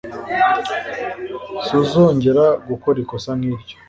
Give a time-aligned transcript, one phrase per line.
[1.67, 3.75] Suzongera gukora ikosa nk'iryo.